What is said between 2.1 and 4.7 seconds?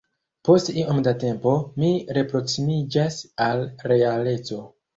reproksimiĝas al realeco.